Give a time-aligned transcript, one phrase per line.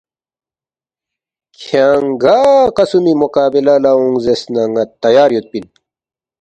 [1.59, 2.37] کھیانگ گا
[2.77, 5.65] قسمی مقابلہ لہ اونگ زیرس نہ ن٘ا تیار یودپی اِن